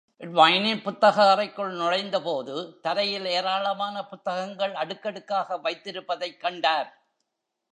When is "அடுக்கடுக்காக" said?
4.73-5.57